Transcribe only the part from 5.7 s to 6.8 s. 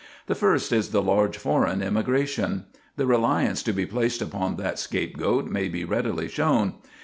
readily shown.